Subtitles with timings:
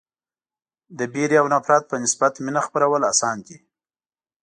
[0.97, 3.57] د وېرې او نفرت په نسبت مینه خپرول اسان دي.